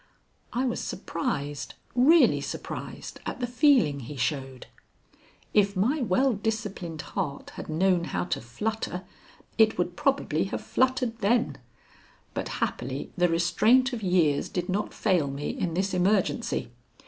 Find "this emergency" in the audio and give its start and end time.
15.75-16.71